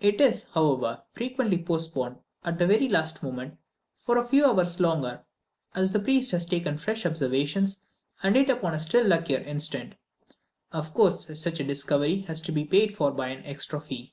[0.00, 3.56] It is, however, frequently postponed, at the very last moment,
[3.96, 5.24] for a few hours longer,
[5.74, 7.78] as the priest has taken fresh observations,
[8.22, 9.94] and hit upon a still luckier instant.
[10.72, 14.12] Of course, such a discovery has to be paid for by an extra fee.